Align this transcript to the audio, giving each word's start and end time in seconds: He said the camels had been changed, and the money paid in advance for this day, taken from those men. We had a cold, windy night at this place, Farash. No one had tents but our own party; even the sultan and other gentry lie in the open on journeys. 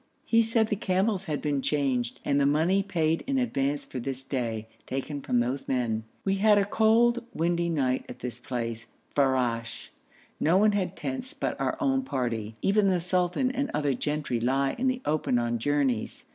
He 0.25 0.41
said 0.41 0.69
the 0.69 0.75
camels 0.75 1.25
had 1.25 1.41
been 1.43 1.61
changed, 1.61 2.21
and 2.25 2.39
the 2.41 2.47
money 2.47 2.81
paid 2.81 3.23
in 3.27 3.37
advance 3.37 3.85
for 3.85 3.99
this 3.99 4.23
day, 4.23 4.67
taken 4.87 5.21
from 5.21 5.39
those 5.41 5.67
men. 5.67 6.05
We 6.25 6.37
had 6.37 6.57
a 6.57 6.65
cold, 6.65 7.23
windy 7.35 7.69
night 7.69 8.05
at 8.09 8.17
this 8.17 8.39
place, 8.39 8.87
Farash. 9.15 9.91
No 10.39 10.57
one 10.57 10.71
had 10.71 10.97
tents 10.97 11.35
but 11.35 11.55
our 11.61 11.77
own 11.79 12.01
party; 12.01 12.55
even 12.63 12.87
the 12.87 12.99
sultan 12.99 13.51
and 13.51 13.69
other 13.75 13.93
gentry 13.93 14.39
lie 14.39 14.71
in 14.79 14.87
the 14.87 15.03
open 15.05 15.37
on 15.37 15.59
journeys. 15.59 16.25